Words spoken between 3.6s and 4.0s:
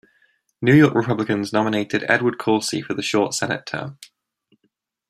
term.